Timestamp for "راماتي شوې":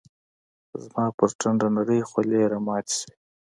2.51-3.13